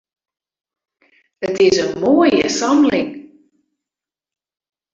It 1.47 1.61
is 1.73 1.77
in 1.77 1.91
moaie 2.01 2.45
samling. 2.57 3.09